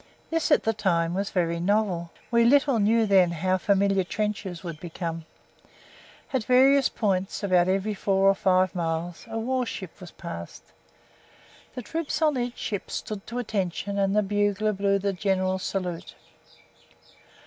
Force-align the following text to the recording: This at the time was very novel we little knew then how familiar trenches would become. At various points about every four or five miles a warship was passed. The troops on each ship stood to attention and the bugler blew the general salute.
This 0.31 0.49
at 0.51 0.63
the 0.63 0.73
time 0.73 1.13
was 1.13 1.29
very 1.29 1.59
novel 1.59 2.09
we 2.31 2.43
little 2.43 2.79
knew 2.79 3.05
then 3.05 3.29
how 3.29 3.59
familiar 3.59 4.03
trenches 4.03 4.63
would 4.63 4.79
become. 4.79 5.25
At 6.33 6.43
various 6.45 6.89
points 6.89 7.43
about 7.43 7.67
every 7.67 7.93
four 7.93 8.27
or 8.27 8.33
five 8.33 8.73
miles 8.73 9.25
a 9.29 9.37
warship 9.37 10.01
was 10.01 10.09
passed. 10.09 10.63
The 11.75 11.83
troops 11.83 12.19
on 12.19 12.35
each 12.39 12.57
ship 12.57 12.89
stood 12.89 13.27
to 13.27 13.37
attention 13.37 13.99
and 13.99 14.15
the 14.15 14.23
bugler 14.23 14.73
blew 14.73 14.97
the 14.97 15.13
general 15.13 15.59
salute. 15.59 16.15